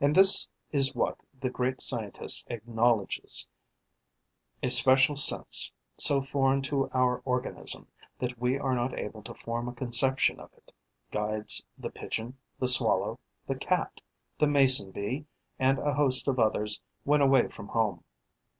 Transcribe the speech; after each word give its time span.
And 0.00 0.16
this 0.16 0.48
is 0.72 0.96
what 0.96 1.16
the 1.40 1.48
great 1.48 1.80
scientist 1.80 2.44
acknowledges: 2.50 3.46
a 4.64 4.68
special 4.68 5.14
sense, 5.14 5.70
so 5.96 6.20
foreign 6.22 6.60
to 6.62 6.90
our 6.90 7.22
organism 7.24 7.86
that 8.18 8.36
we 8.36 8.58
are 8.58 8.74
not 8.74 8.98
able 8.98 9.22
to 9.22 9.32
form 9.32 9.68
a 9.68 9.72
conception 9.72 10.40
of 10.40 10.50
it, 10.56 10.72
guides 11.12 11.62
the 11.78 11.90
Pigeon, 11.90 12.36
the 12.58 12.66
Swallow, 12.66 13.20
the 13.46 13.54
Cat, 13.54 14.00
the 14.40 14.48
Mason 14.48 14.90
bee 14.90 15.24
and 15.56 15.78
a 15.78 15.94
host 15.94 16.26
of 16.26 16.40
others 16.40 16.80
when 17.04 17.20
away 17.20 17.46
from 17.46 17.68
home. 17.68 18.02